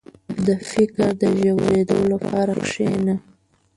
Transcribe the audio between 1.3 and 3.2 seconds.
ژورېدو لپاره کښېنه.